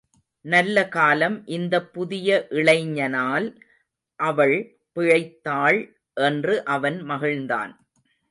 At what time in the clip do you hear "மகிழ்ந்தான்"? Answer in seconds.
7.09-7.73